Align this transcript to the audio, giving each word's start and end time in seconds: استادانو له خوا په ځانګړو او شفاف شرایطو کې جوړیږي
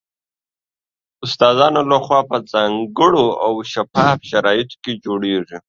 استادانو 1.25 1.81
له 1.91 1.97
خوا 2.05 2.19
په 2.29 2.37
ځانګړو 2.51 3.25
او 3.45 3.53
شفاف 3.71 4.17
شرایطو 4.31 4.79
کې 4.83 4.93
جوړیږي 5.05 5.57